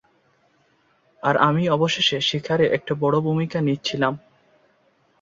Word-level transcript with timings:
আর 1.23 1.35
আমি 1.47 1.63
অবশেষে 1.69 2.17
শিকারে 2.21 2.65
একটা 2.77 2.93
বড় 2.95 3.17
ভূমিকা 3.19 3.57
নিচ্ছিলাম। 3.61 4.13